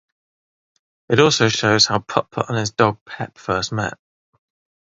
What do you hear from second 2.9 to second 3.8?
Pep first